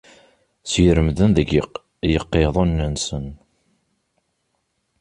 Segremden 0.71 1.29
deg 1.37 1.47
yiqiḍunen-nsen. 2.11 3.27